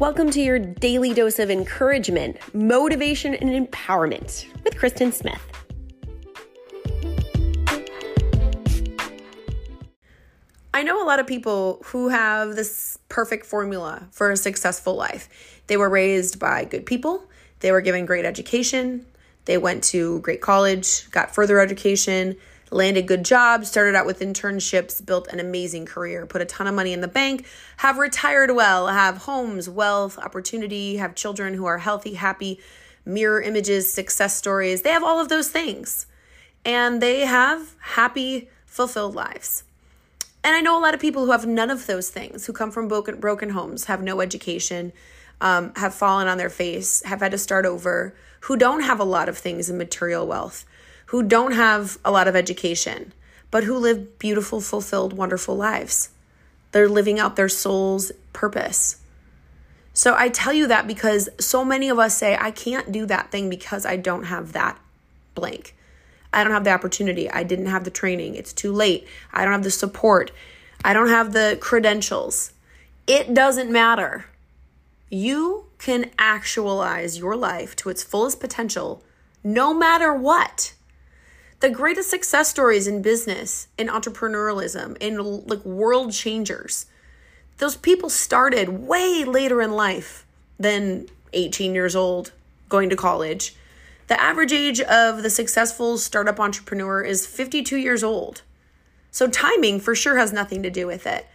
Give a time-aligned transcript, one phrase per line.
[0.00, 5.42] Welcome to your daily dose of encouragement, motivation, and empowerment with Kristen Smith.
[10.72, 15.28] I know a lot of people who have this perfect formula for a successful life.
[15.66, 17.28] They were raised by good people,
[17.58, 19.04] they were given great education,
[19.44, 22.38] they went to great college, got further education,
[22.70, 26.74] landed good jobs, started out with internships, built an amazing career, put a ton of
[26.74, 27.46] money in the bank,
[27.78, 32.60] have retired well, have homes, wealth, opportunity, have children who are healthy, happy,
[33.04, 34.82] mirror images, success stories.
[34.82, 36.06] They have all of those things.
[36.64, 39.64] And they have happy, fulfilled lives.
[40.44, 42.70] And I know a lot of people who have none of those things, who come
[42.70, 44.92] from broken, broken homes, have no education,
[45.40, 49.04] um, have fallen on their face, have had to start over, who don't have a
[49.04, 50.64] lot of things in material wealth
[51.10, 53.12] who don't have a lot of education,
[53.50, 56.10] but who live beautiful, fulfilled, wonderful lives.
[56.70, 59.00] They're living out their soul's purpose.
[59.92, 63.32] So I tell you that because so many of us say, I can't do that
[63.32, 64.78] thing because I don't have that
[65.34, 65.74] blank.
[66.32, 67.28] I don't have the opportunity.
[67.28, 68.36] I didn't have the training.
[68.36, 69.04] It's too late.
[69.32, 70.30] I don't have the support.
[70.84, 72.52] I don't have the credentials.
[73.08, 74.26] It doesn't matter.
[75.08, 79.02] You can actualize your life to its fullest potential
[79.42, 80.74] no matter what
[81.60, 86.86] the greatest success stories in business, in entrepreneurialism, in like world changers,
[87.58, 90.26] those people started way later in life
[90.58, 92.32] than 18 years old
[92.68, 93.54] going to college.
[94.08, 98.42] The average age of the successful startup entrepreneur is 52 years old.
[99.10, 101.26] So timing for sure has nothing to do with it.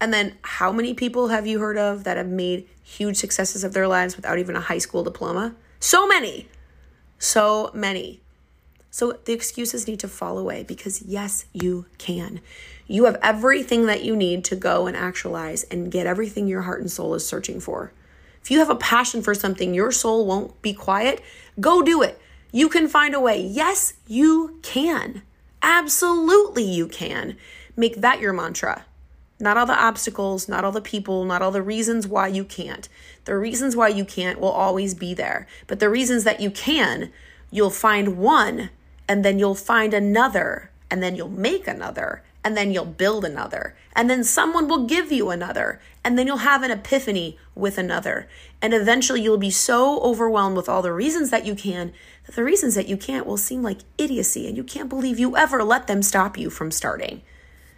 [0.00, 3.72] And then how many people have you heard of that have made huge successes of
[3.72, 5.54] their lives without even a high school diploma?
[5.78, 6.48] So many.
[7.18, 8.20] So many.
[8.90, 12.40] So the excuses need to fall away because yes, you can.
[12.88, 16.80] You have everything that you need to go and actualize and get everything your heart
[16.80, 17.92] and soul is searching for.
[18.42, 21.20] If you have a passion for something, your soul won't be quiet.
[21.60, 22.20] Go do it.
[22.52, 23.40] You can find a way.
[23.40, 25.22] Yes, you can.
[25.62, 27.36] Absolutely, you can.
[27.76, 28.86] Make that your mantra.
[29.38, 32.88] Not all the obstacles, not all the people, not all the reasons why you can't.
[33.24, 35.46] The reasons why you can't will always be there.
[35.66, 37.12] But the reasons that you can,
[37.50, 38.70] you'll find one
[39.10, 43.74] and then you'll find another, and then you'll make another, and then you'll build another,
[43.92, 48.28] and then someone will give you another, and then you'll have an epiphany with another.
[48.62, 51.92] And eventually you'll be so overwhelmed with all the reasons that you can
[52.24, 55.36] that the reasons that you can't will seem like idiocy, and you can't believe you
[55.36, 57.20] ever let them stop you from starting.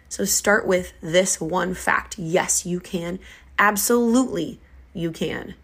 [0.09, 3.17] So start with this one fact yes, you can.
[3.57, 4.59] Absolutely,
[4.93, 5.55] you can.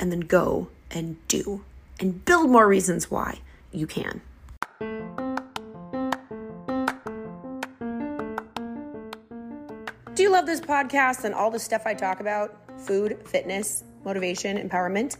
[0.00, 1.64] And then go and do
[2.00, 3.38] and build more reasons why
[3.70, 4.20] you can.
[10.36, 12.54] Love this podcast and all the stuff I talk about?
[12.78, 15.16] Food, fitness, motivation, empowerment?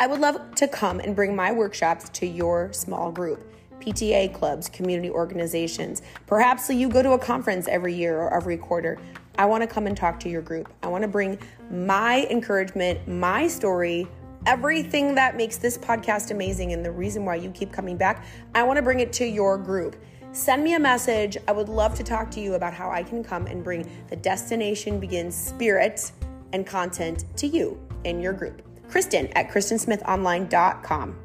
[0.00, 3.46] I would love to come and bring my workshops to your small group.
[3.78, 6.00] PTA clubs, community organizations.
[6.26, 8.98] Perhaps you go to a conference every year or every quarter.
[9.36, 10.72] I want to come and talk to your group.
[10.82, 11.38] I want to bring
[11.70, 14.08] my encouragement, my story,
[14.46, 18.24] everything that makes this podcast amazing and the reason why you keep coming back.
[18.54, 19.94] I want to bring it to your group
[20.34, 21.38] send me a message.
[21.48, 24.16] I would love to talk to you about how I can come and bring the
[24.16, 26.12] Destination Begins spirit
[26.52, 28.62] and content to you in your group.
[28.88, 31.20] Kristen at KristenSmithOnline.com.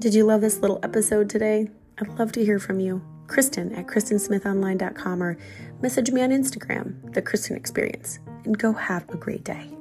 [0.00, 1.68] Did you love this little episode today?
[2.00, 3.02] I'd love to hear from you.
[3.26, 5.36] Kristen at KristenSmithOnline.com or
[5.82, 9.77] message me on Instagram, The Kristen Experience, and go have a great day.